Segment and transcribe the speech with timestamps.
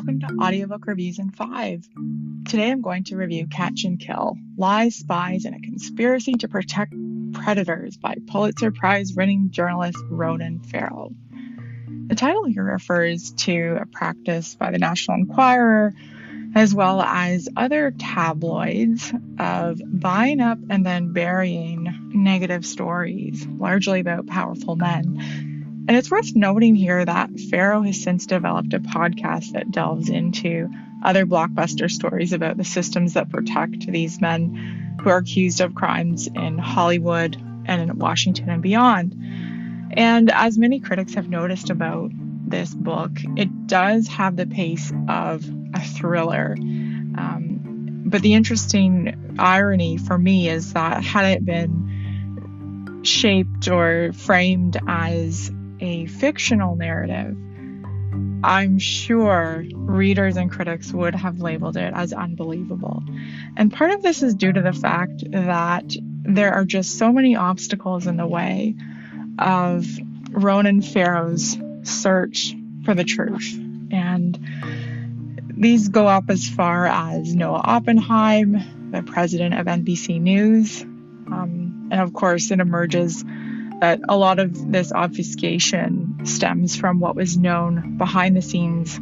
[0.00, 1.86] welcome to Audiobook Reviews in 5.
[2.48, 6.94] Today I'm going to review Catch and Kill Lies, Spies, and a Conspiracy to Protect
[7.34, 11.10] Predators by Pulitzer Prize winning journalist Ronan Farrow.
[12.06, 15.92] The title here refers to a practice by the National Enquirer
[16.54, 24.26] as well as other tabloids of buying up and then burying negative stories, largely about
[24.26, 25.49] powerful men
[25.90, 30.70] and it's worth noting here that Farrow has since developed a podcast that delves into
[31.04, 36.28] other blockbuster stories about the systems that protect these men who are accused of crimes
[36.28, 37.34] in Hollywood
[37.66, 39.16] and in Washington and beyond.
[39.90, 42.12] And as many critics have noticed about
[42.46, 46.54] this book, it does have the pace of a thriller.
[46.56, 54.78] Um, but the interesting irony for me is that had it been shaped or framed
[54.86, 57.36] as a fictional narrative,
[58.42, 63.02] I'm sure readers and critics would have labeled it as unbelievable.
[63.56, 67.36] And part of this is due to the fact that there are just so many
[67.36, 68.74] obstacles in the way
[69.38, 69.86] of
[70.30, 73.58] Ronan Farrow's search for the truth.
[73.90, 74.38] And
[75.56, 80.82] these go up as far as Noah Oppenheim, the president of NBC News.
[80.82, 83.24] Um, and of course, it emerges
[83.80, 88.98] that a lot of this obfuscation stems from what was known behind the scenes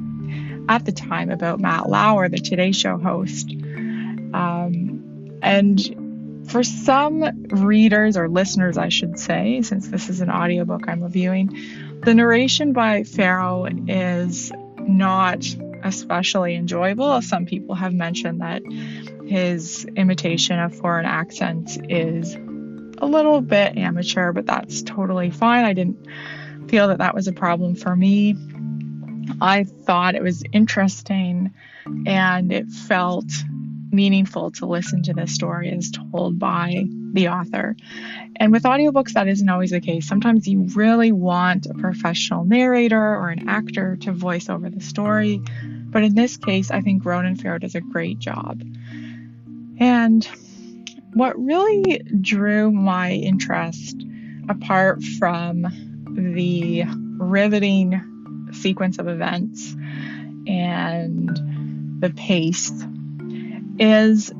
[0.68, 3.50] at the time about Matt Lauer, the Today Show host.
[3.50, 10.88] Um, and for some readers or listeners, I should say, since this is an audiobook
[10.88, 15.44] I'm reviewing, the narration by Farrow is not
[15.82, 17.20] especially enjoyable.
[17.22, 18.62] Some people have mentioned that
[19.26, 22.36] his imitation of foreign accents is
[23.00, 25.64] a little bit amateur, but that's totally fine.
[25.64, 26.06] I didn't
[26.68, 28.36] feel that that was a problem for me.
[29.40, 31.54] I thought it was interesting
[32.06, 33.30] and it felt
[33.90, 37.76] meaningful to listen to this story as told by the author.
[38.36, 40.06] And with audiobooks, that isn't always the case.
[40.06, 45.40] Sometimes you really want a professional narrator or an actor to voice over the story.
[45.90, 48.62] But in this case, I think Ronan Farrow does a great job.
[49.78, 50.28] And
[51.14, 53.96] what really drew my interest,
[54.48, 55.66] apart from
[56.10, 56.84] the
[57.18, 59.74] riveting sequence of events
[60.46, 61.28] and
[62.00, 62.72] the pace,
[63.78, 64.32] is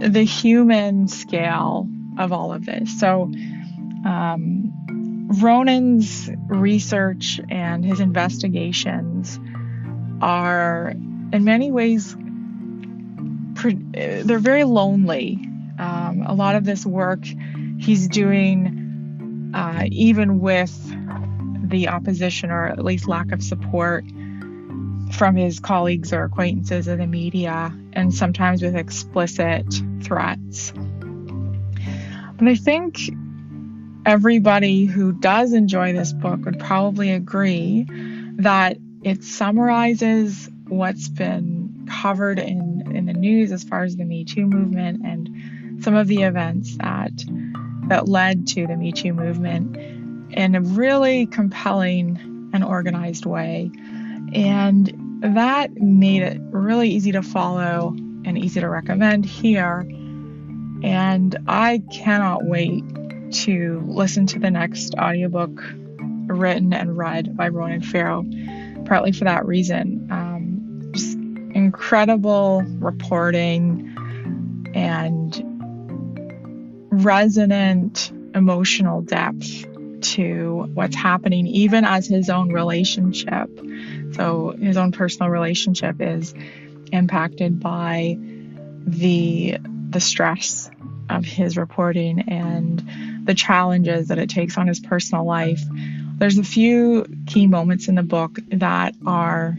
[0.00, 1.88] the human scale
[2.18, 2.98] of all of this.
[2.98, 3.30] So,
[4.04, 4.70] um,
[5.40, 9.38] Ronan's research and his investigations
[10.20, 10.90] are,
[11.32, 12.14] in many ways,
[13.92, 15.40] they're very lonely
[15.78, 17.24] um, a lot of this work
[17.78, 20.74] he's doing uh, even with
[21.68, 24.04] the opposition or at least lack of support
[25.12, 29.66] from his colleagues or acquaintances in the media, and sometimes with explicit
[30.02, 30.72] threats.
[32.36, 32.98] But I think
[34.04, 37.86] everybody who does enjoy this book would probably agree
[38.36, 44.24] that it summarizes what's been covered in, in the news as far as the Me
[44.24, 45.28] Too movement and
[45.80, 47.12] some of the events that
[47.88, 49.76] that led to the Me Too movement
[50.32, 53.70] in a really compelling and organized way.
[54.32, 59.80] And that made it really easy to follow and easy to recommend here.
[60.82, 62.84] And I cannot wait
[63.32, 65.62] to listen to the next audiobook
[66.26, 68.24] written and read by Ronan Farrow,
[68.86, 70.08] partly for that reason.
[70.10, 71.16] Um, just
[71.54, 73.94] incredible reporting
[74.74, 75.53] and
[77.02, 79.66] resonant emotional depth
[80.00, 83.48] to what's happening, even as his own relationship.
[84.12, 86.34] So, his own personal relationship is
[86.92, 88.16] impacted by
[88.86, 89.58] the
[89.90, 90.70] the stress
[91.08, 95.62] of his reporting and the challenges that it takes on his personal life.
[96.18, 99.56] There's a few key moments in the book that are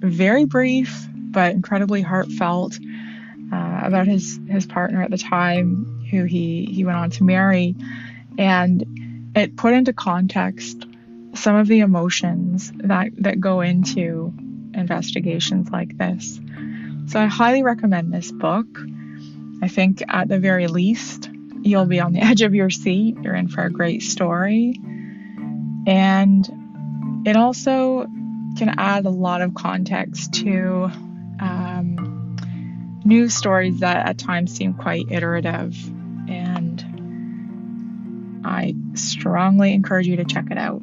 [0.00, 2.78] very brief but incredibly heartfelt
[3.52, 7.74] uh, about his his partner at the time who he, he went on to marry.
[8.38, 10.84] And it put into context
[11.34, 14.32] some of the emotions that, that go into
[14.74, 16.40] investigations like this.
[17.06, 18.66] So I highly recommend this book.
[19.62, 21.30] I think at the very least,
[21.62, 23.16] you'll be on the edge of your seat.
[23.22, 24.74] You're in for a great story.
[25.86, 28.06] And it also
[28.56, 30.90] can add a lot of context to
[33.04, 35.76] news stories that at times seem quite iterative
[36.28, 36.84] and
[38.44, 40.82] I strongly encourage you to check it out.